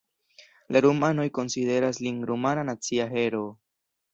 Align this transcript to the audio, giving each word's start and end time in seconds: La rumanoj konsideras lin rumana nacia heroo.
La 0.75 0.81
rumanoj 0.85 1.25
konsideras 1.35 2.01
lin 2.07 2.25
rumana 2.31 2.67
nacia 2.71 3.07
heroo. 3.17 3.57